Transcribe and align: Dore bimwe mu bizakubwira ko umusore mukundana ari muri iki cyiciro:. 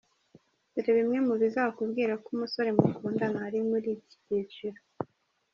Dore 0.73 0.91
bimwe 0.97 1.17
mu 1.27 1.33
bizakubwira 1.41 2.13
ko 2.23 2.27
umusore 2.35 2.69
mukundana 2.77 3.37
ari 3.47 3.59
muri 3.69 3.87
iki 3.95 4.13
cyiciro:. 4.23 4.79